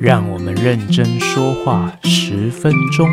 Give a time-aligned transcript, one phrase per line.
[0.00, 3.08] 让我们认真说话十分钟。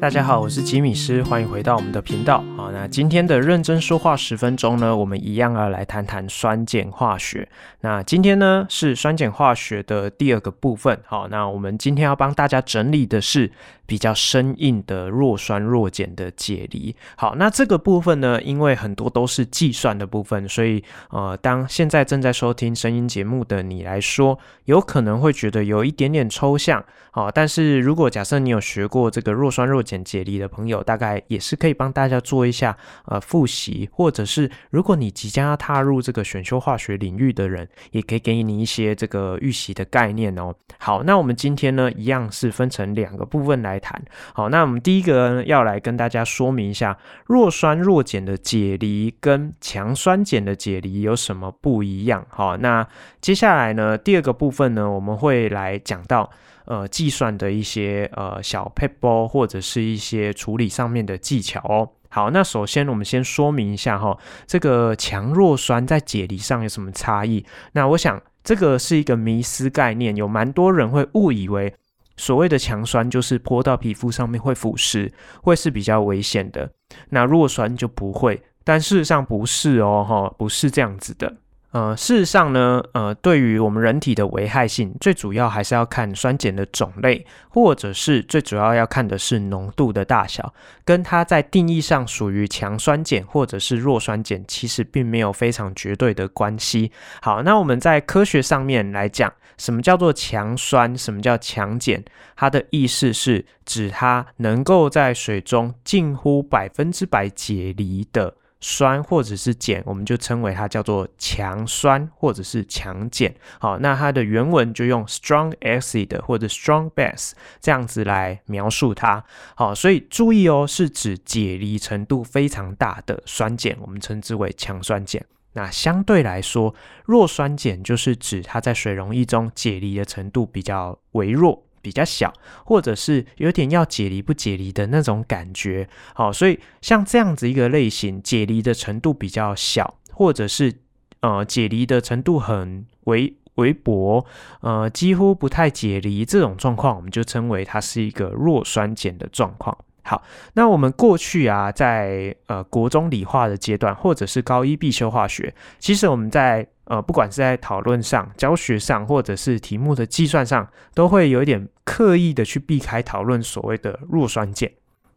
[0.00, 2.42] 大家好，我是吉米师，欢迎回到我们的频道。
[2.56, 7.48] 好，那今天的认真说话十分钟呢，我们一样要来谈谈酸碱化学。
[7.82, 10.98] 那今天呢是酸碱化学的第二个部分。
[11.06, 13.52] 好，那我们今天要帮大家整理的是
[13.92, 16.96] 比较生硬的弱酸弱碱的解离。
[17.14, 26.82] 好，那这个部分呢，因为很多都是计算的部分，所以呃，当现在正在收听声音节目的你来说，有可能会觉得有一点点抽象。
[27.10, 40.54] 好，但是如果假设你有学过这个弱酸弱碱解离的朋友，大概也是可以帮大家做一下呃复习，或者是如果你即将要踏入这个选修化学领域的人，也可以给你一些这个预习的概念哦。
[40.78, 44.02] 好，那我们今天呢，一样是分成两个部分来谈。
[44.32, 46.96] 好，那我们第一个，要来跟大家说明一下
[47.26, 52.24] 弱酸弱碱的解离跟强酸碱的解离有什么不一样。
[52.30, 52.86] 好，那
[53.20, 56.30] 接下来呢，第二个部分呢，我们会来讲到。
[56.64, 61.88] 呃，计算的一些呃小撇步或者是一些处理上面的技巧哦。
[62.08, 67.44] 好，那首先我们先说明一下哈，这个强弱酸在解离上有什么差异？
[67.72, 71.74] 那我想这个是一个迷思概念，有蛮多人会误以为
[72.22, 75.10] 所谓的强酸就是泼到皮肤上面会腐蚀，
[75.42, 76.70] 会是比较危险的。
[77.08, 81.34] 那弱酸就不会，但事实上不是哦，哈，不是这样子的。
[81.72, 90.52] 呃，事实上呢，呃，对于我们人体的危害性，最主要还是要看酸碱的种类，或者是最主要要看的是浓度的大小，
[90.84, 96.92] 跟它在定义上属于强酸碱或者是弱酸碱，其实并没有非常绝对的关系。
[97.22, 100.94] 好，那我们在科学上面来讲，什么叫做强酸？
[100.94, 102.04] 什么叫强碱？
[102.36, 108.34] 它的意思是指它能够在水中近乎百分之百解离的。
[108.62, 113.34] 酸或者是碱，我们就称为它叫做强酸或者是强碱。
[113.58, 119.22] 好，那它的原文就用 strong acid 或者 strong base 这样子来描述它。
[119.56, 125.22] 好，所以注意哦，是指解离程度非常大的酸碱，我们称之为强酸碱。
[125.54, 131.64] 那相对来说，弱酸碱就是指它在水溶液中解离的程度比较微弱。
[131.82, 132.32] 比较小，
[132.64, 140.72] 或者是有点要解离不解离的那种感觉，好，所以像这样子一个类型，解离的程度比较小，或者是
[141.20, 144.24] 呃解离的程度很微微薄，
[144.60, 149.76] 呃几乎不太解离这种状况，我们就称为它是一个弱酸碱的状况。
[150.04, 150.20] 好，
[150.54, 164.68] 那我们过去啊，在呃国中理化的阶段，或者是高一必修化学，其实我们在呃不管是在讨论上、教学上，或者是题目的计算上，都会有一点刻意的去避开讨论所谓的弱酸碱。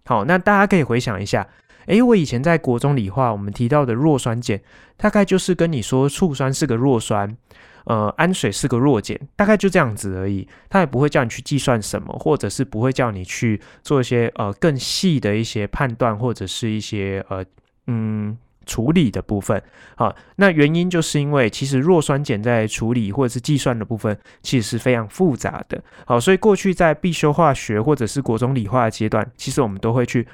[0.06, 1.48] 好，那大家可以回想一下，
[1.88, 4.62] 诶，我以前在国中理化，我们提到的弱酸碱，
[4.98, 7.36] 大概就是跟你说醋酸是个弱酸。
[7.86, 10.48] 呃，氨水是个弱碱，大概就这样子而已。
[10.70, 17.46] 它也不会叫你去计算什么，或者是不会叫你去做一些呃更细的一些判断，或者是一些呃
[17.88, 19.62] 嗯处理的部分。
[19.96, 25.84] 好，那原因就是因为其实弱酸碱在处理或者是计算的部分，其实是非常复杂的。
[26.06, 30.28] 好，所以过去在必修化学或者是国中理化的阶段，其实我们都会去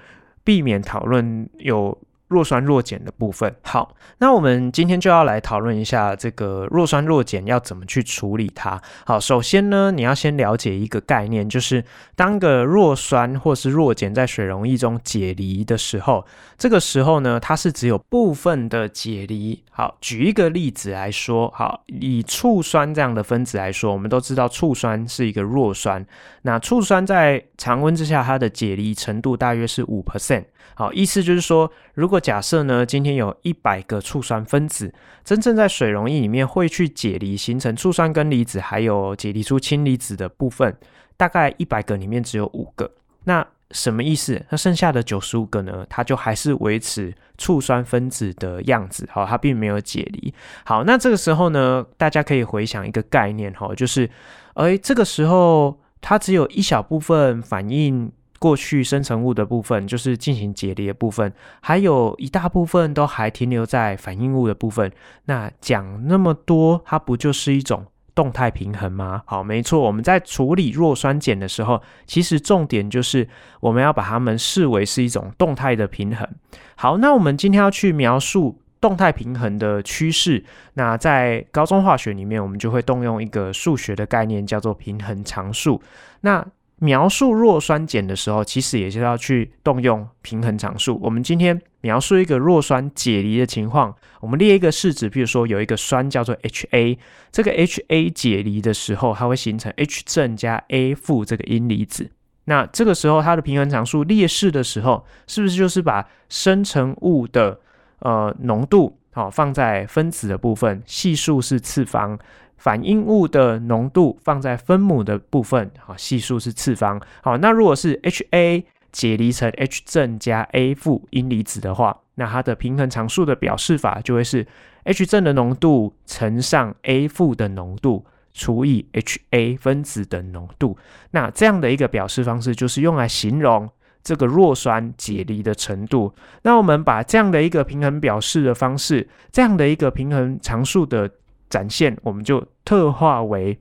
[0.44, 1.98] 避免讨论有。
[2.32, 8.82] 弱酸弱碱的部分，好，那我们今天就要来讨论一下这个弱酸弱碱要怎么去处理它。
[9.06, 11.84] 好，首先呢，你要先了解一个概念，就是
[12.16, 16.26] 当个弱酸或是弱碱在水溶液中解离的时候，
[16.58, 19.62] 这个时候呢，它是只有部分的解离。
[19.70, 26.06] 好，举一个例子来说，好，以醋酸这样的分子来说，我们都知道醋酸是一个弱酸，
[26.44, 30.46] 那醋酸在常温之下，它的解离程度大约是五 percent。
[30.74, 34.94] 好，意思就是说，如果假设呢，今天有一百个醋酸分子，
[35.26, 40.78] 真正在水溶液里面会去解离，形成醋酸根离子，还有解离出氢离子的部分，
[41.18, 42.90] 大概一百个里面只有五个。
[43.26, 44.42] 那什么意思？
[44.50, 45.86] 那剩下的九十五个呢？
[45.90, 50.34] 它就还是维持醋酸分子的样子，好，它并没有解离。
[50.64, 54.10] 好，那这个时候呢，大家可以回想一个概念，哈，就是，
[54.54, 58.12] 哎，这个时候它只有一小部分反应。
[58.42, 64.92] 过去生成物的部分就是进行解离的部分，还有一大部分都还停留在反应物的部分。
[65.26, 67.86] 那讲那么多，它不就是一种
[68.16, 69.22] 动态平衡吗？
[69.28, 73.30] 好，没错，我们在处理弱酸碱的时候，其实重点就是
[73.60, 76.28] 我们要把它们视为是一种动态的平衡。
[76.76, 80.44] 好，那我们今天要去描述动态平衡的趋势，
[80.74, 85.80] 那在高中化学里面，我们就会动用一个数学的概念，叫做平衡常数。
[86.22, 86.44] 那
[86.84, 91.00] 描述弱酸碱的时候，其实也是要去动用平衡常数。
[91.04, 96.98] 我们今天描述一个弱酸解离的情况，我们列一个式子，比如说有一个酸叫做 HA，
[97.32, 102.10] 这个 HA 解离的时候，它会形成 H 正加 A 负这个阴离子。
[102.46, 107.60] 那这个时候它的平衡常数列式的时候，是不是就是把生成物的
[108.00, 112.18] 呃浓度好、哦、放在分子的部分，系数是次方？
[112.62, 117.02] 反应物的浓度放在分母的部分，好，系数是次方。
[117.24, 124.46] 好，那如果是 HA 解离成 H 正加 A 负阴离子的话，那它的平衡常数的表示法就会是
[124.84, 130.78] H 正的浓度乘上 A 负的浓度除以 HA 分子的浓度。
[131.10, 133.68] 那这样的一个表示方式，就是用来形容
[134.04, 136.14] 这个弱酸解离的程度。
[136.44, 141.10] 那我们把这样的一个平衡表示的方式，这样的一个平衡常数的。
[141.52, 143.60] 展现我们就特化为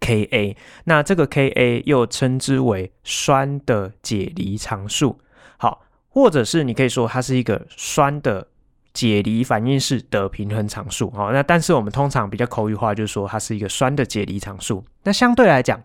[0.00, 5.18] Ka，那这个 Ka 又称之为酸的解离常数。
[5.56, 8.48] 好，或者是你可以说它是一个酸的
[8.92, 11.08] 解离反应式的平衡常数。
[11.12, 14.84] 好，那但是我们通常比较口语化，就是说它是一个酸的解离常数。
[15.04, 15.80] 那相对来讲，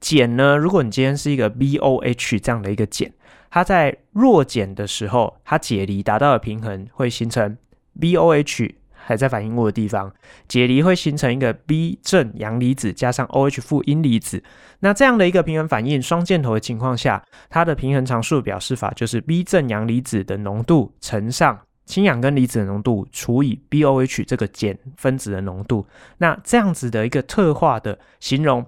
[0.00, 3.12] 碱呢，如果你今天是一个 BOH 这样的一个碱，
[3.50, 7.58] 它在弱碱的时候，它解离达到的平衡会形成
[8.00, 8.72] BOH。
[9.06, 10.12] 还在反应物的地方。
[10.48, 14.42] 解离会形成一个 B 正阳离子加上 OH 负阴离子，
[14.80, 25.86] 那这样的一个平衡反应双箭头的情况下，它的平衡常数表示法就是 B 正阳离子的浓度乘上氢氧根离子的浓度除以 BOH 这个碱分子的浓度，
[26.18, 28.66] 那这样子的一个特化的形容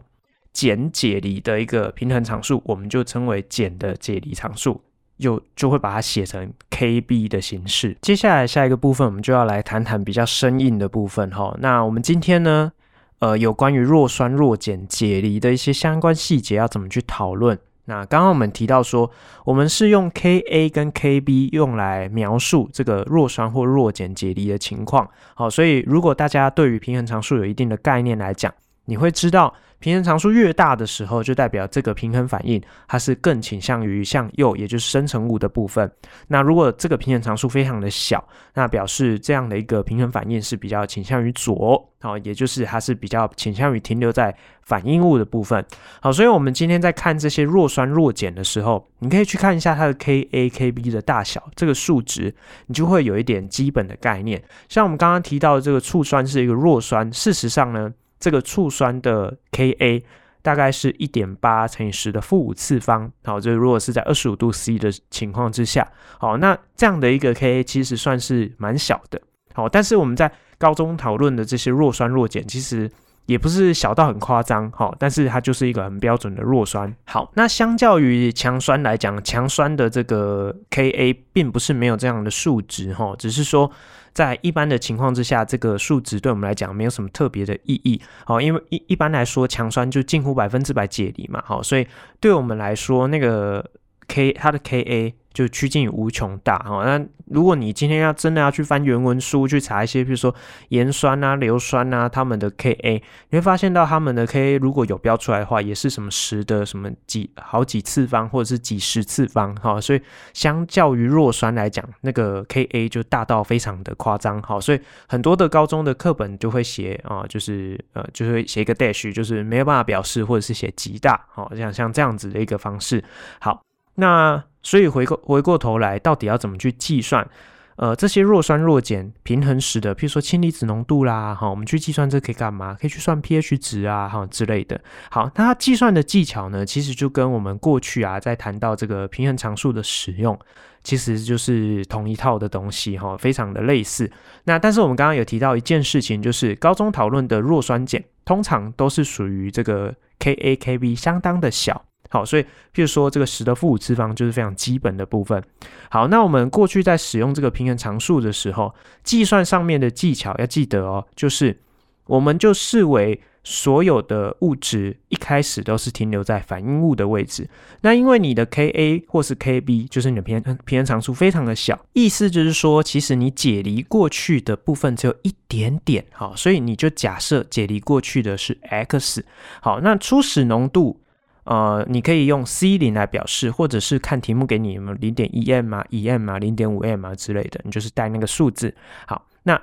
[0.52, 4.80] 碱解离的一个平衡常数，我们就称为碱的解离常数。
[5.18, 7.96] 就就会把它写成 Kb 的形式。
[8.00, 11.56] 接下来下一个部分，我们就要来谈谈比较生硬的部分哈。
[11.60, 12.72] 那我们今天呢，
[13.18, 17.58] 呃，有关于弱酸弱碱解离的一些相关细节要怎么去讨论？
[17.86, 19.10] 那刚刚我们提到说，
[19.44, 25.08] 我们是用 Ka 跟 Kb 用来描述这个弱酸或弱碱解离的情况。
[25.34, 28.52] 好，所以如果大家对于平衡常数有一定的概念来讲，
[28.84, 29.54] 你会知道。
[29.80, 35.90] 平衡常数越大的时候，就代表这个平衡反应它是更倾向于向右，也就是生成物的部分。
[36.26, 45.64] 那如果这个平衡常数非常的小，那表示这样的一个平衡反应是比较倾向于左，好，也就是它是比较倾向于停留在反应物的部分。
[46.02, 52.34] 好，所以我们今天在看这些弱酸弱碱的时候，你可以去看一下它的 Ka、Kb 的大小，这个数值
[52.66, 54.42] 你就会有一点基本的概念。
[54.68, 57.92] 像我们刚刚提到的这个醋酸是一个弱酸，事实上呢。
[58.18, 60.02] 这个醋酸的 Ka
[60.40, 65.86] 大概是一点八乘以十的负五次方，好，这如果是在二十五度 C 的情况之下，
[66.18, 69.20] 好，那这样的一个 Ka 其实算是蛮小的，
[69.52, 72.90] 好，但是我们在高中讨论的这些弱酸弱碱，其实
[73.28, 76.92] 也不是小到很夸张，好，但是它就是一个很标准的弱酸。
[77.04, 83.70] 好，那相较于强酸来讲，强酸的这个 Ka 并不是没有这样的数值，哈，只是说。
[84.14, 91.86] 在一般的情况之下，这个数值对我们来讲没有什么特别的意义，好，因为一一般来说强酸就近乎百分之百解离嘛，好，所以
[92.18, 93.64] 对我们来说那个
[94.08, 95.14] K 它的 Ka。
[95.34, 100.34] 就趋近于无穷大哈，那如果你今天要真的要去翻原文书去查一些，比如说
[100.70, 103.00] 盐酸啊、硫酸啊，它们的 Ka，
[103.30, 110.02] 你会发现到它们的 Ka 如果有标出来的话，也是什么十的什么几好几次方，或者是几十次方哈，所以
[110.32, 123.04] 相较于弱酸来讲，那个 Ka 就大到非常的夸张哈，所以很多的高中的课本就会写啊，就是呃，就会写一个 dash，就是没有办法表示，或者是写极大，好像像这样子的一个方式，
[123.40, 123.67] 好。
[124.00, 127.28] 那所以回过回过头来，到底要怎么去计算？
[127.76, 132.74] 呃，这些弱酸弱碱平衡时的，譬如说氢离子浓度啦，哈，我们去计算这可以干嘛？
[132.74, 134.80] 可以去算 pH 值啊，哈之类的。
[135.10, 140.36] 好，那它计算的技巧呢，其实就跟我们过去啊在谈到这个平衡常数的使用，
[140.82, 144.10] 其实就是同一套的东西，哈，非常的类似。
[144.42, 151.84] 那但是我们刚刚有提到一件事情，就是高中讨论的弱酸碱，通常都是属于这个 Ka、Kb 相当的小。
[152.08, 155.42] 好，所以譬如说这个十的负五次方就是非常基本的部分。
[155.90, 158.74] 好，那我们过去在使用这个平衡常数的时候，
[159.04, 161.60] 计算上面的技巧要记得哦，就是
[162.06, 167.48] 我们就视为所有的物质一开始都是停留在反应物的位置。
[167.82, 176.04] 那因为你的 Ka 或是 Kb 就是你的平衡平衡常数非常的小，意思就是说，其实你解离过去的部分只有一点点。
[176.12, 179.24] 好，所以你就假设解离过去的是 x。
[179.60, 181.00] 好，那初始浓度。
[181.48, 188.74] 呃，你可以用 C 零来表示，或者是看题目给你零点一 m 啊、一 m 啊、零点五 m 啊之类的，你就是带那个数字。
[189.06, 189.58] 好，那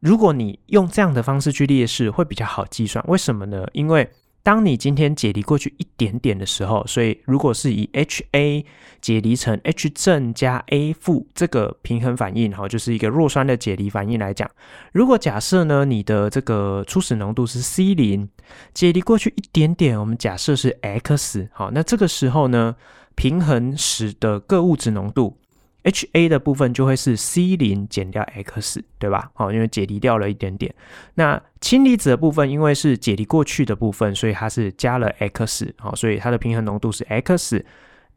[0.00, 3.02] 如果你用这样的方式去列式，会比较好计算。
[3.08, 3.66] 为什么呢？
[3.72, 4.06] 因为
[4.44, 8.64] 当你今天解离过去一点点的时候，所以如果是以 HA
[9.00, 14.48] 解离成 H 正加 A 负这个平衡反应，哈，就是一个弱酸的解离反应来讲，
[14.92, 18.28] 如果假设呢，你的这个初始浓度是 C 零，
[18.74, 22.76] 解离过去一点点，我们假设是 X，好，那这个时候呢，
[23.14, 25.38] 平衡时的各物质浓度。
[25.84, 29.30] H A 的部分就会是 C 零减掉 X，对吧？
[29.34, 30.74] 好，因为解离掉了一点点。
[31.14, 37.64] 那氢离子的部分，因为是解离过去的部分，所以它是加了 X，好，所以它的平衡浓度是 X。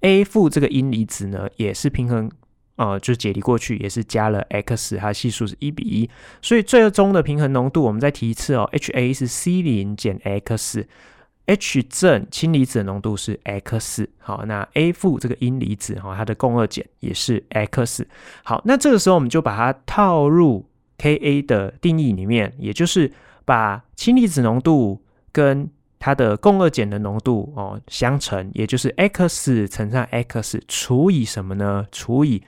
[0.02, 2.32] A 负这个阴离子呢，也是平衡，
[2.78, 6.10] 呃，就是解离过去也是加了 X，它系数是一比一。
[6.42, 10.88] 所以最终的平衡浓度，我们再提一次哦，H A 是 C 零减 X。
[11.48, 18.08] H 正氢离子的浓度是 X，好，那 A 负这个阴离子哈，它的共二碱也是 X，
[18.44, 20.66] 好，那这个时候我们就把它套入
[20.98, 23.12] Ka 的定义里面，也就是
[23.46, 25.02] 把氢离子浓度
[25.32, 31.86] 跟它的共二碱的浓度哦相乘，也就是 X 乘上 X 除以什么呢？
[31.92, 32.44] 除以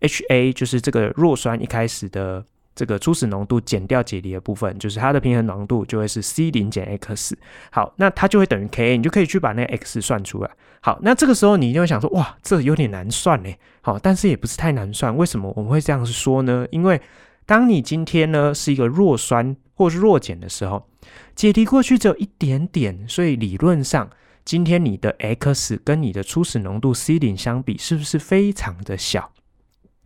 [0.00, 2.44] Ha，就是这个弱酸一开始的。
[2.74, 7.36] 这个初始浓度减掉解离的部分，就是它的平衡浓度就会是 C 零减 X。
[7.70, 10.50] 好，那它就会等于 Ka，你就可以去把那个 X 算出来。
[10.80, 13.50] 好，那这个时候你就会想说，哇，这有点难算呢。
[13.80, 15.16] 好，但是也不是太难算。
[15.16, 16.66] 为什么我们会这样子说呢？
[16.70, 17.00] 因为
[17.46, 20.88] 当你今天呢是一个弱酸或是弱碱的时候，
[21.34, 24.10] 解离过去只有一点点，所以理论上
[24.44, 29.30] 今天你的 X 跟你的初始浓度 C 零相比，是不是非常的小？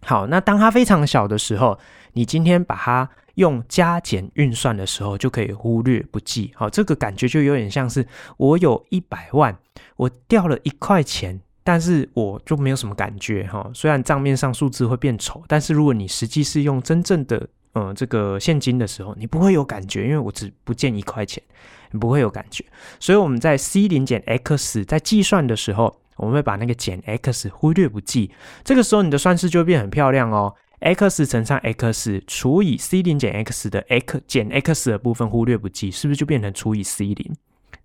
[0.02, 1.78] 好，那当它非常小的时候，
[2.12, 6.52] 你今天把它用加减运算的时候，就可以忽略不计。
[6.54, 9.56] 好，这个感觉就有点像是我有一百万，
[9.96, 13.68] 我掉了一块钱，但是我就没有什么感觉哈。
[13.74, 21.42] 虽然账面上数字会变丑，但是如果你实际是用真正的嗯这个现金的时候，你不会有感觉，因为我只不见一块钱，
[21.90, 22.64] 你不会有感觉。
[23.00, 26.00] 所以我们在 C 零减 X 在计算的时候。
[26.18, 28.30] 我们会把那个减 x 忽略不计，
[28.62, 30.54] 这个时候你的算式就会变很漂亮哦。
[30.80, 37.34] x 乘上 x 除以 c 零减 x 的 x 减 x 的部分忽略不计，是不是就变成除以 c 零？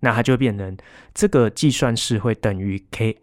[0.04, 0.76] 那它就变成
[1.14, 3.16] 这个计算式会等于 Ka，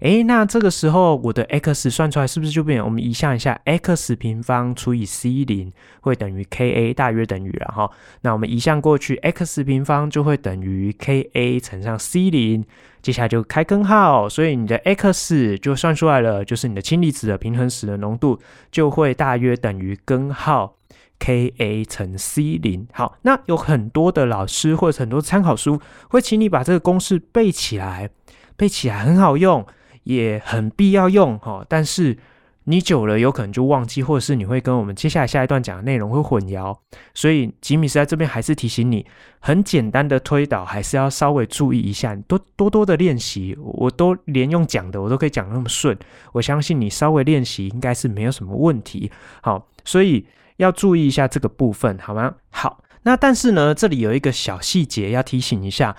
[0.00, 7.88] 诶，那这个时候我的 x 算出来是不是就变成我们移项一下 x 平方除以 c 零会等于 Ka 大约等于了哈？
[8.22, 12.64] 那我们移项过去，x 平方就会等于 Ka 乘上 c 零，
[13.00, 18.40] 接下来就开根号，所以你的 x 就算出来了，就是你的氢离子的平衡时的浓度
[18.72, 20.74] 就会大约等于根号。
[21.18, 28.10] Ka 乘 C 零，好，那有很多的老师或者很多参考书会请你把这个公式背起来，
[28.56, 29.66] 背起来很好用，
[30.04, 31.64] 也很必要用哈。
[31.68, 32.18] 但是
[32.64, 36.76] 你久了有可能就忘记，或者是你会跟我们接下来下一段讲的内容会混淆。
[37.14, 39.06] 所以吉米斯在这边还是提醒你，
[39.40, 43.56] 很简单的推导还是要稍微注意一下，多多多的练习。
[43.58, 45.96] 我都连用讲的，我都可以讲那么顺。
[46.32, 49.10] 我相信你稍微练习应该是没有什么问题。
[49.40, 50.26] 好，所以。
[50.56, 52.34] 要注意一下这个部分，好吗？
[52.50, 55.94] 好，那但是呢，这里有一个小细节要提醒一下，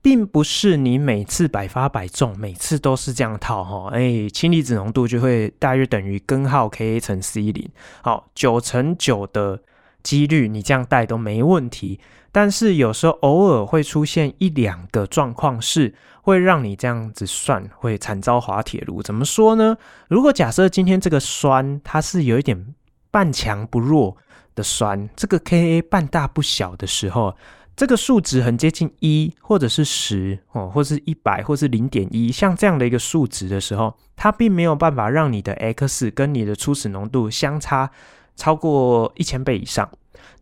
[0.00, 3.90] 并不是你每次百发百中，每次都是这样套哈。
[3.92, 7.70] 哎，氢离子浓度就会大约等于根号 Ka 乘 C 零。
[8.02, 9.60] 好，九乘九的
[10.02, 12.00] 几率你这样带都没问题。
[12.32, 19.02] 但是有时候偶尔会出现一两个状况，是会让你这样子算会惨遭滑铁卢。
[19.02, 19.76] 怎么说呢？
[20.08, 22.74] 如果假设今天这个酸它是有一点。
[23.10, 24.16] 半强不弱
[24.54, 27.36] 的酸，这个 Ka 半大不小的时候，
[27.76, 37.90] 这个数值很接近一，或者是十哦，或是一百，或是零点一，像这样的一个数值的时候，它并没有办法让你的 x 跟你的初始浓度相差
[38.36, 39.88] 超过一千倍以上。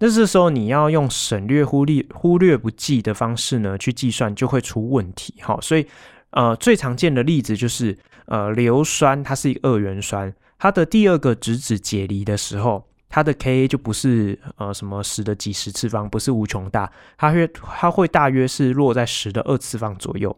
[0.00, 5.34] 那这时候你要用省略、忽略、忽略不计的方式呢去计算，就会出问题。
[5.40, 5.87] 好，所以
[6.30, 7.96] 呃，最常见的例子就是
[8.26, 10.32] 呃，硫酸，它是一个二元酸。
[10.58, 20.36] 它的第二个质子解离的时候，它的 Ka 就不是呃什么十的几十次方，不是无穷大，它会它会大约是落在十的二次方左右。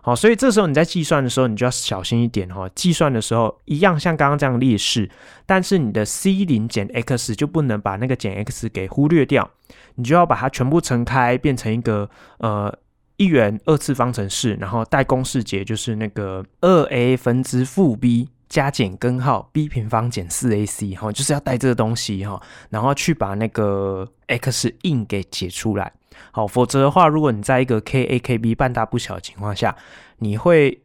[0.00, 2.68] 好，所以这时候你在计算的时候，你就要小心一点哈。
[2.74, 5.08] 计算的时候一样像刚刚这样列式，
[5.46, 9.48] 但是你的 C 零减 x 就不能把那个减 x 给忽略掉，
[9.96, 12.08] 你就要把它全部乘开，变成一个
[12.38, 12.76] 呃
[13.18, 18.30] 一元二次方程式，然后带公式解，就是那个二 a 分之负 b。
[18.48, 22.40] 加减根号 b 平方减四 ac 哈，就是要带这个东西哈，
[22.70, 25.92] 然后去把那个 x 印给解出来。
[26.32, 29.76] 好，否则的话，如果你在一个 ka kb 半大不小的情况下，
[30.18, 30.82] 你会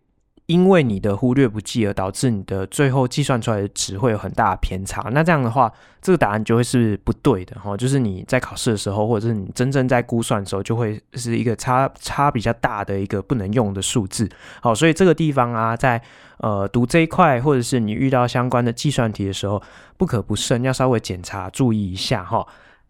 [0.53, 5.01] 因为你的忽略不计而导致你的最后计算出来的值会有很大的偏差。
[5.11, 7.75] 那这样的话，这个答案就会是不对的哈。
[7.75, 14.29] 就是你在考试的时候，或者是你真正在估算的时候，就会是一个差差比较大的一个不能用的数字。
[14.61, 15.99] 好，所以这个地方啊，在
[16.37, 19.59] 呃读这一块，或者是你遇到相关的计算题的时候，
[19.97, 22.45] 不可不慎，要稍微检查注意一下哈。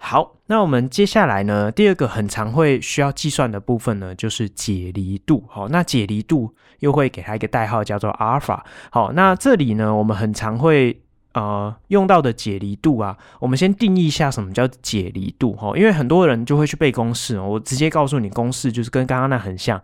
[0.06, 5.46] 好，那我们接下来呢，第二个很常会需要计算的部分呢，就是解离度。
[5.48, 8.66] 好，那解离度又会给它一个代号叫做阿尔法。
[8.92, 11.02] 好，那这里呢，我们很常会
[11.34, 15.54] 呃用到的解离度啊，我们先定义一下什么叫解离度。
[15.54, 19.82] 哈，因为很多人就会去背公式，我直接告诉你公式就是跟刚刚那很像，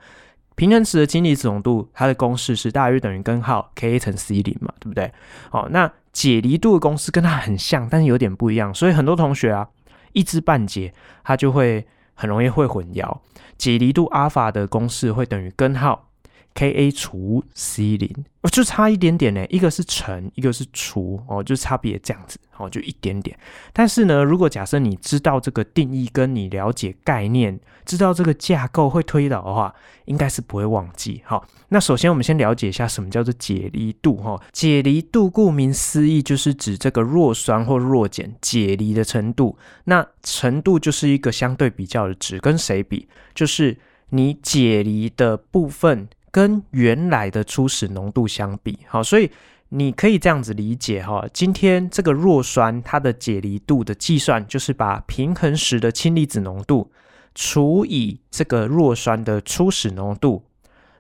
[0.56, 5.10] 平衡时的氢离子浓度，它的公式是大约等于根号 Ka 乘 C 零嘛，对不对？
[5.50, 9.66] 好，那解离度的公式跟它很像，但是有点不一样，所以很多同学啊。
[10.14, 13.20] 一知半解，它就会很容易会混淆。
[13.58, 16.09] 解离度阿尔法的公式会等于根号
[16.56, 18.10] Ka 除 C 零，
[18.52, 22.38] 就差一点点呢，一个是乘，一个是除，哦，就差别这样子。
[22.58, 23.38] 哦，就一点点。
[23.72, 29.74] 但是呢，如果假设你知道这个定义，跟你了解概念，知道这个架构会推导的话，
[30.06, 31.22] 应该是不会忘记。
[31.24, 34.18] 好，那首先我们先了解一下什么叫做解离度。
[34.18, 39.58] 哈，解离度顾名思义就是指这个弱酸或弱碱解离的程度。
[39.86, 43.08] 那程度就是一个相对比较的值，跟谁比？
[43.34, 43.78] 就是
[44.10, 48.80] 你解离的部分跟原来的初始浓度相比。
[48.88, 49.30] 好，所以。
[49.72, 56.92] 你可以这样子理解哈，今天这个弱酸它的解离度的计算，就是把平衡时的氢离子浓度
[57.36, 60.44] 除以这个弱酸的初始浓度，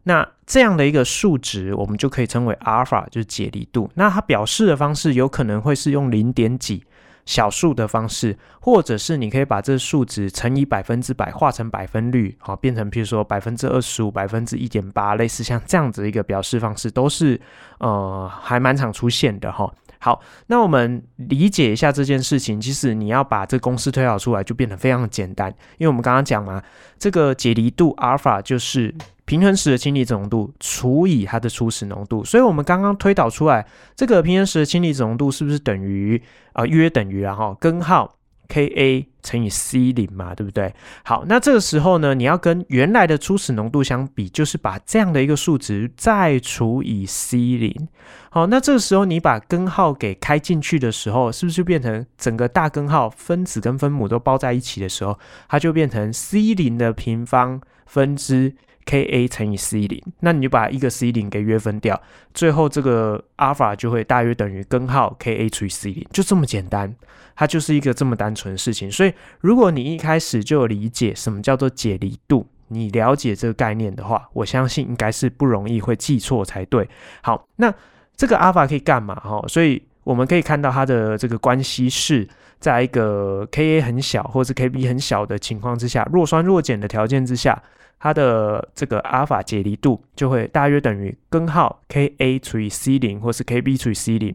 [0.03, 3.89] 那这样的一个数值，我们就可以称为阿尔法，就是解离度。
[3.95, 6.83] 那它表示的方式有可能会是用零点几。
[7.25, 17.39] 小数的方式，或者是你可以把这数值乘以百分之百，化成百分率，好，变成譬如说百分之二十五、百分之一点八，类似像这样子一个表示方式，都是
[17.79, 19.71] 呃还蛮常出现的哈。
[19.99, 26.63] 好，那我们理解一下这件事情，其实你要把这个公式推导出来，就变得非常简单，因为我们刚刚讲嘛，
[26.97, 28.95] 这个解离度阿尔法就是。
[29.25, 33.63] 平衡时的氢离子浓度除以它的初始浓度，所以我们刚刚推导出来，
[33.95, 36.19] 这个平衡时的氢离子浓度是不是等于
[36.53, 38.12] 啊、呃、约等于然后根号
[38.49, 40.73] Ka 乘以 C 零嘛，对不对？
[41.03, 47.88] 好，那这个时候呢，你要跟原来的初始浓度相比，就是把这样的一个数值再除以 C 零。
[48.31, 58.55] 好，那这个时候你把根号给开进去的时候，是不是就变成整个大根号分子跟分母都包在一起的时候，它就变成 C 零的平方分之。
[58.89, 62.02] Ka 乘以 C 零，那你就把一个 C 零给约分掉，
[62.34, 66.95] 最后这个阿尔法就会大约等于根号 Ka 除以 C 零，就这么简单，
[67.36, 68.91] 它就是一个这么单纯的事情。
[68.91, 76.89] 所以，如果你一开始就理解什么叫做解离度，你了解这个概念的话，我相信应该是不容易会记错才对。
[77.21, 77.71] 好，那
[78.15, 79.13] 这个阿尔法可以干嘛？
[79.15, 82.28] 哈，所以我们可以看到它的这个关系是
[82.60, 87.62] 在一个 Ka 很小或是 Kb 很小的情况之下，弱酸弱碱的条件之下。
[88.02, 94.34] 它的这个阿尔法解离度就会大约等于根号 Ka 除以 C 零，或是 Kb 除以 C 零。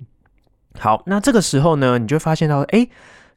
[0.78, 2.86] 好，那这个时候呢，你就发现到，哎，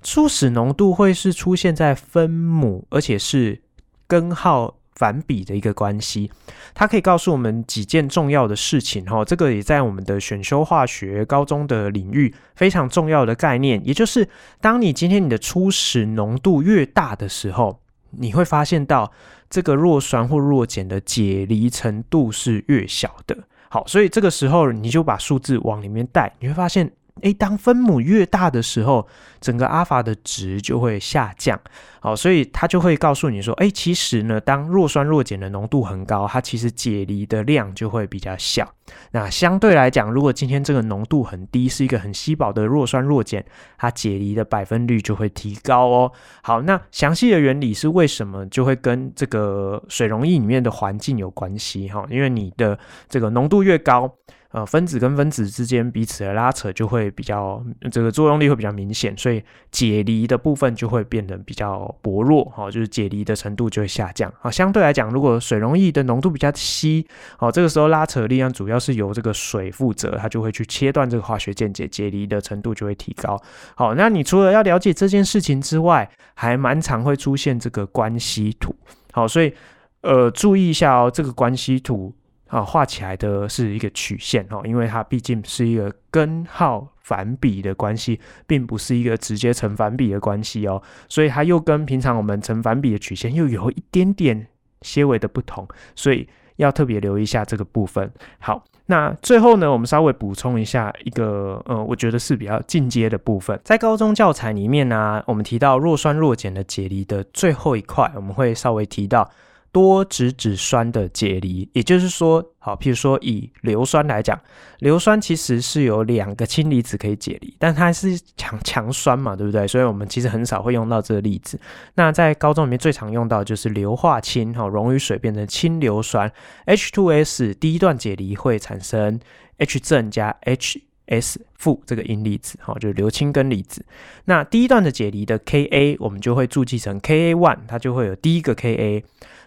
[0.03, 3.61] 初始浓度会是出现在分母，而且是
[4.05, 6.29] 根号反比的一个关系。
[6.75, 14.27] 它可以告诉我们几件重要的事情哈，这个也在我们的选修化学高中的领域非常重要的概念，也就是
[14.59, 17.79] 当你今天你的初始浓度越大的时候，
[18.11, 19.11] 你会发现到。
[19.49, 23.33] 这个弱酸或弱碱的解离程度是越小的，
[23.69, 26.91] 好，所以这个时候你就把数字往里面带，你会发现。
[27.21, 29.07] 诶，当分母越大的时候，
[29.39, 31.59] 整个阿尔法的值就会下降。
[31.99, 38.67] 好，所以它就会告诉你说，诶，其实呢，当弱酸弱碱的浓度很高，它其实解离的量就会比较小。
[39.11, 43.43] 那相对来讲，如果今天这个浓度很低，是一个很稀薄的弱酸弱碱，
[43.77, 46.11] 它解离的百分率就会提高哦。
[46.43, 52.05] 好，那详细的原理是为什么就会跟这个水溶液里面的环境有关系哈？
[52.09, 52.77] 因为你的
[53.09, 54.13] 这个浓度越高。
[54.51, 64.33] 呃，分子跟分子之间彼此的拉扯就会比较，这个作用力会比较明显，所以解离的部分就会变得比较薄弱，哈，就是解离的程度就会下降。
[64.41, 67.05] 啊，相对来讲，如果水溶液的浓度比较稀，
[67.39, 73.37] 哦，这个时候拉扯力量主要是由这个水负责，它就会去切断这个化学键解，解离的程度就会提高。
[73.75, 78.73] 好，那你除了要了解这件事情之外，还蛮常会出现这个关系图。
[79.11, 79.53] 好，所以
[80.01, 82.13] 呃，注意一下哦，这个关系图。
[82.47, 94.47] 啊，画起来的是一个曲线哦，因为它毕竟是一个根号反比的关系，并不是一个直接成反比的关系哦，所以它又跟平常我们成反比的曲线又有一点点
[94.81, 98.11] 些微的不同，所以要特别留意一下这个部分。
[98.39, 109.29] 好，那最后呢，我们稍微补充一下一个，呃，我觉得是比较进阶的部分，在高中教材里面呢、我们提到弱酸弱碱的解离的最后一块，我们会稍微提到。
[109.71, 114.39] 多质子酸的解离，也就是说，好，譬如说以硫酸来讲，
[114.79, 119.67] 硫酸其实是有两个氢离子可以解离，但它是强强酸嘛，对不对？
[119.67, 121.59] 所以我们其实很少会用到这个例子。
[121.95, 126.31] 那在高中里面最常用到就是硫化氢，哈，溶于水变成氢硫酸
[126.65, 129.19] ，H2S 第一段解离会产生
[129.57, 133.85] H 正加 H S 负这个阴离子，哈，就是硫氢根离子。
[134.25, 139.03] 那第一段的解离的 Ka 我们就会注记成 Ka1，它就会有第一个 Ka。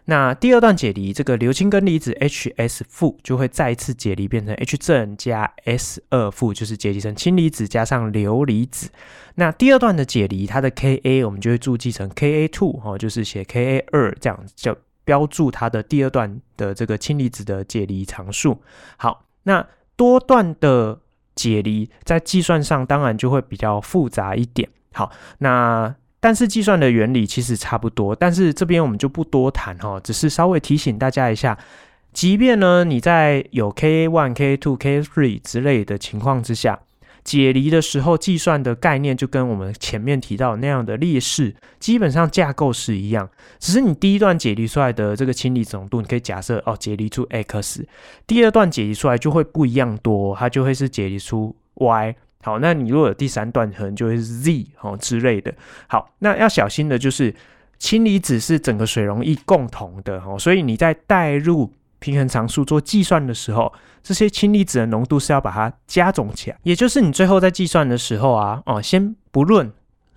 [0.06, 8.90] 那第二段解离，这个硫氢根离子 HS 负就会再次解离，变成 H 正加 S 二负，就是解离成氢离子加上硫离子。
[9.36, 18.60] 那第二段的解离，它的 Ka 我们就会注记成 Ka two 哦，就是写 Ka 二这样，就标注它的第二段的这个氢离子的解离常数。
[18.96, 20.98] 好，那多段的
[21.34, 24.68] 解离在计算上当然就会比较复杂一点。
[24.92, 25.94] 好，那。
[26.22, 31.58] 但是计算的原理其实差不多，但是这边我们就不多谈哈，只是稍微提醒大家一下，
[32.12, 36.78] 即便呢你在有 k one、k two、k three 之类的情况之下，
[37.22, 43.28] 解离的时候计算的概念就跟我们前面提到那样的列式，基本上架构是一样，
[43.58, 47.86] 只是你第一段解离出来的这个氢离子浓度，你可以假设哦解离出 X，
[48.26, 52.16] 第二段解离出来就会不一样多，它就会是解离出 Y。
[52.42, 55.54] 好，那你如果有第三段，可能就会是 Z 哦之类的。
[55.88, 57.34] 好，那要小心的就是
[57.78, 63.70] 氢离子是整个水溶液共同的哦，所以你在代入平衡常数做计算的时候，
[64.02, 69.72] 这些氢离子的浓度是要把它加总起来，也就是你最后在计算的时候啊，哦，先不论。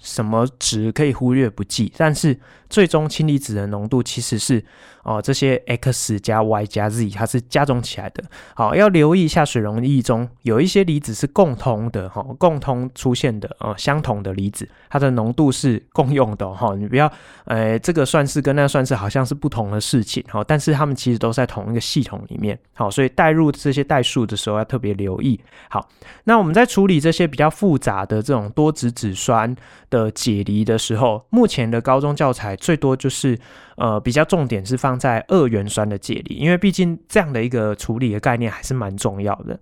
[0.06, 2.38] 什么值可以忽略不计，但是
[2.70, 4.62] 最终氢离子的浓度其实是
[5.04, 8.24] 哦，这些 x 加 y 加 z 它是加总起来的。
[8.56, 16.74] 好，要留意一下水溶液中有一些离子是共通的哈，共通出现的哦相同的离子，它的浓度是共用的哈。
[16.76, 17.12] 你不要
[17.46, 22.58] 呃这个算式跟那个算式好像是不同的事情哈，但是它们其实都在同一个系统里面。
[22.74, 25.40] 好，所以代入这些代数的时候要特别留意。
[25.70, 25.88] 好，
[26.24, 29.54] 那我们在处理这些比较复杂的这种多质子酸
[29.90, 33.38] 的解离的时候，目前的高中教材最多就是，
[33.78, 39.60] 呃，比较重点是放在二元酸的解离，因为毕竟这样的一个处理的概念还是蛮重要的。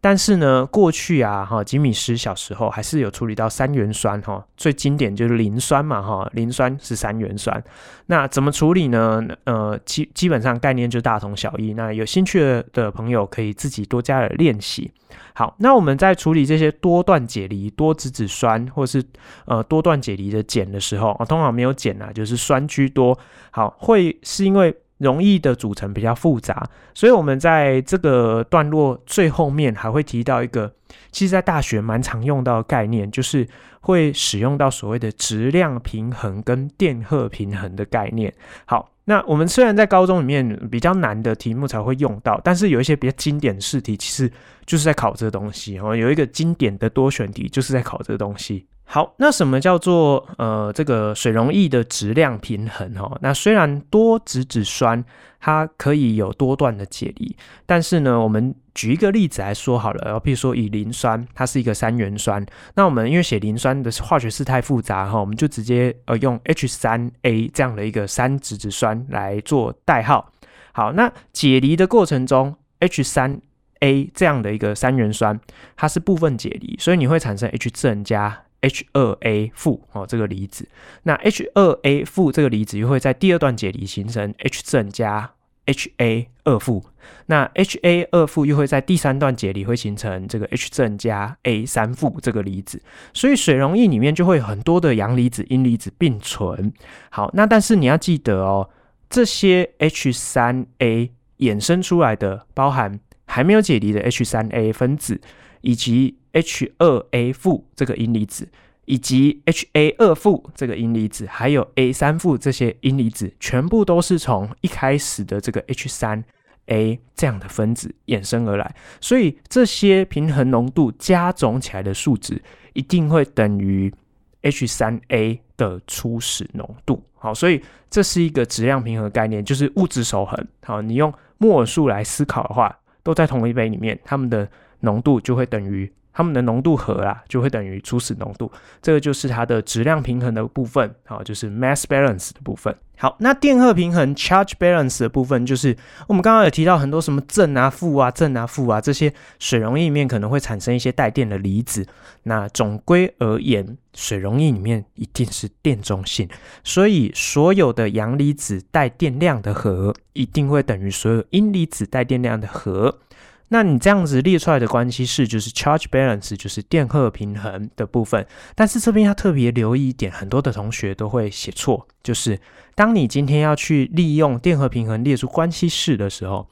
[0.00, 7.62] 但是呢，过去啊，哈，吉米斯小时候还是有处理到三元酸，哈，最经典就是磷酸嘛，哈，磷酸是三元酸。
[8.06, 9.26] 那怎么处理呢？
[9.44, 11.72] 呃，基基本上概念就大同小异。
[11.72, 14.92] 那有兴趣的朋友可以自己多加的练习。
[15.32, 19.02] 好，那我们在处理这些多段解离、多质子酸或是
[19.46, 23.18] 呃多段解离的碱的时候，啊，通常没有碱啊，就是酸居多。
[23.50, 24.76] 好，会是因为。
[24.98, 30.72] 容易的组成比较复杂，所以我们在这个段落最后面还会提到一个，
[31.10, 33.46] 其实在大学蛮常用到的概念，就是
[33.80, 38.32] 会使用到所谓的质量平衡跟电荷平衡的概念。
[38.66, 44.30] 好，那我们虽然在高中里面比较难的题目才会用到，但是有一些比较经典试题，其实
[44.64, 45.94] 就是在考这个东西哦。
[45.94, 48.66] 有一个经典的多选题就是在考这个东西。
[48.86, 53.16] 好，那什么叫做呃这个水溶液的质量平衡哈？
[53.20, 55.02] 那虽然多脂质酸
[55.40, 57.34] 它可以有多段的解离，
[57.66, 62.44] 但是呢，我们举一个例子来说好了，比如说以磷酸，它是一个三元酸，
[62.74, 70.30] 那我们因为写磷酸的化学式太复杂哈，我们就直接呃用 H 三 A 这样的一个三脂质酸来做代号。
[70.72, 73.40] 好，那解离的过程中，H 三
[73.80, 75.40] A 这样的一个三元酸，
[75.74, 78.42] 它是部分解离，所以你会产生 H 正加。
[78.64, 80.66] H 二 A 负哦，这个离子，
[81.02, 85.32] 那 H 二 A 负这个离子又会在第二段解离形成 H 正加
[85.66, 86.82] H A 二负，
[87.26, 96.72] 那 H A 二负又会在第三段解离会形成这个 H 正加 A 三负这个离子，所以水溶液里面就会有很多的阳离子、阴离子并存。
[97.10, 98.70] 好，那但是你要记得哦，
[99.10, 105.20] 这些 H 三 A 衍生出来的，包含还没有解离的 H 三 A 分子
[105.64, 106.14] 以及。
[106.36, 108.48] H 二 A 负这个阴离子，
[108.86, 116.24] 以及 H A 二负这个阴离子，还有 A 三负这些阴离子，全部都是从一开始的这个 H 三
[116.66, 118.74] A 这样的分子衍生而来。
[119.00, 123.94] 所以这些平衡浓度加总起来的数值，一定会等于
[124.42, 127.00] H 三 A 的初始浓度。
[127.14, 130.48] 好，所以这是一个质量平衡概念，就是物质守恒。
[130.64, 134.50] 好，你用摩尔数来思考的话，都在同一杯里面，它们的
[134.84, 135.90] 浓度就会等于。
[136.16, 138.48] 它们的浓度和啦，就会等于初始浓度。
[138.80, 142.72] 这个就是它的质量平衡的部分，好，就是 mass balance 的部分。
[142.96, 151.84] 好，那电荷平衡 charge balance 的部分，就是我们刚刚有提到很多什么正啊、负啊、正啊、负啊这些水溶液里面可能会产生一些带电的离子。
[152.22, 156.28] 那总归而言，水溶液里面一定是电中性，
[156.62, 163.00] 所以所有的阳离子带电量的和一定会等于所有阴离子带电量的和。
[163.48, 168.26] 那你这样子列出来的关系式就是 charge balance，就是电荷平衡的部分。
[168.54, 172.40] 但是这边要特别留意一点，很多的同学都会写错，就是
[172.74, 176.48] 当你今天要去利用电荷平衡列出关系式的时候，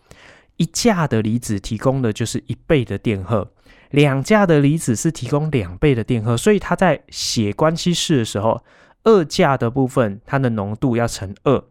[0.59, 3.51] 一价的离子提供的就是一倍的电荷，
[3.91, 8.63] 两价的离子是提供两倍的电荷，所以它在写关系式的时候，
[9.05, 11.65] 二价的部分它的浓度要乘二。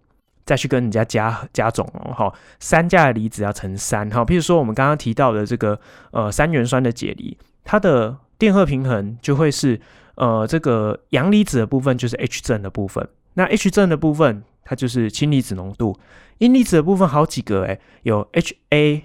[0.45, 5.79] 再去跟人家加加总哦，哈，三价的离子要乘三，哈，譬如说我们刚刚提到的这个
[6.11, 9.79] 呃三元酸的解离，它的电荷平衡就会是
[10.15, 15.97] 呃这个阳离子的部分就是 H 正的部分，那 H 正的部分它就是氢离子浓度，
[16.39, 19.03] 阴离子的部分好几个诶，有 H A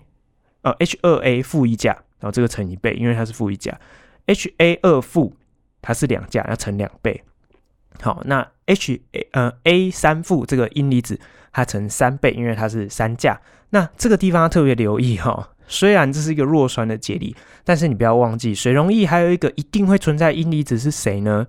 [0.63, 3.79] 呃 H 二 A 负一价，然后这个乘一倍，因为它是负一价
[4.27, 5.35] ，H A 二负
[5.83, 7.23] 它是两价，要乘两倍。
[8.01, 11.19] 好，那 H A 呃 A 三负这个阴离子，
[11.53, 13.41] 它乘三倍，因为它是三价。
[13.71, 21.47] 那这个地方要特别留意哈、哦，虽然这是一个弱酸的解离，但是你不要忘记，水溶液还有一个一定会存在阴离子是谁呢？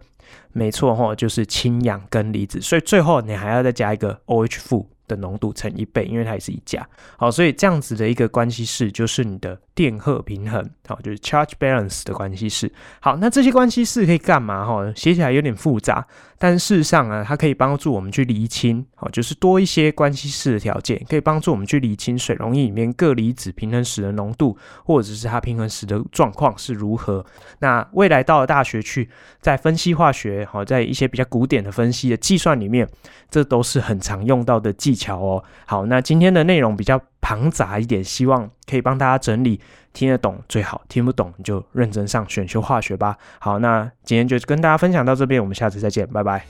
[0.53, 2.59] 没错哈、哦，就是氢氧根离子。
[2.61, 4.89] 所以最后你还要再加一个 OH 负。
[5.07, 6.85] 的浓度乘一倍，因为它也是一价。
[7.15, 12.69] 好，所以这样子的一个关系式就是你的电荷平衡，好，就是 charge balance 的关系式。
[12.99, 14.65] 好，那这些关系式可以干嘛？
[14.65, 16.05] 哈，写起来有点复杂，
[16.39, 27.25] 但事实上啊，它可以帮助我们去厘清，好，就是多一些关系式的条件，可以帮助我们去厘清水溶液里面各离子平衡时的浓度，或者是它平衡时的状况是如何。
[27.59, 29.09] 那未来到了大学去，
[29.41, 32.87] 在分析化学，好，在一些比较古典的分析的计算里面，
[33.29, 39.59] 这都是很常用到的技巧哦，好，那今天的内容比较庞杂一点，希望可以帮大家整理，
[39.91, 43.17] 听得懂最好，听不懂就认真上选修化学吧。
[43.39, 46.45] 好，那今天就跟大家分享到这边，我们下次再见，拜拜。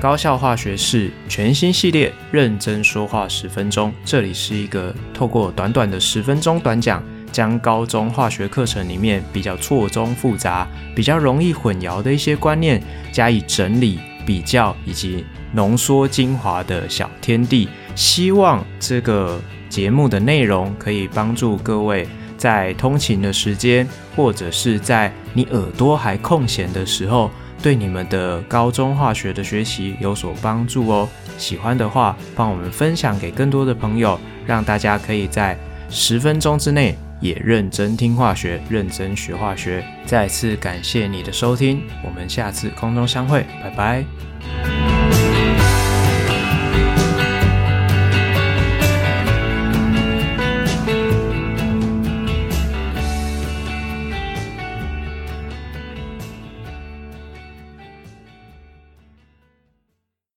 [0.00, 7.02] 高效化学式全新系列，认真说话十分钟，这里是一个透过短短的十分钟短讲。
[7.30, 10.66] 将高中化学课程里面比较错综复杂、
[10.96, 27.28] 比较容易混淆的一些观念加以整理、比较以及浓缩精华的小天地，希望这个节目的内容可以帮助各位在通勤的时间，或者是在你耳朵还空闲的时候，
[27.60, 31.08] 对你们的高中化学的学习有所帮助哦。
[31.36, 34.16] 喜欢的话，帮我们分享给更多的朋友，
[34.46, 36.96] 让大家可以在十分钟之内。
[37.20, 39.84] 也认真听化学，认真学化学。
[40.04, 44.89] 再次感谢你的收听，我们下次空中相会，拜拜。